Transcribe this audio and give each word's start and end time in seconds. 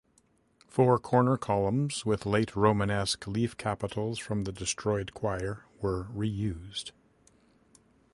Four 0.67 0.97
corner 0.97 1.37
columns 1.37 2.07
with 2.07 2.25
late 2.25 2.55
Romanesque 2.55 3.27
leaf 3.27 3.55
capitals 3.55 4.17
from 4.17 4.45
the 4.45 4.51
destroyed 4.51 5.13
choir 5.13 5.65
were 5.79 6.05
reused. 6.05 6.89